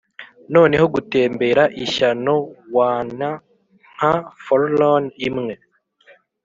noneho 0.53 0.85
gutembera, 0.95 1.63
ishyano 1.83 2.35
wan, 2.75 3.09
nka 3.95 4.13
forlorn 4.43 5.05
imwe, 5.27 5.53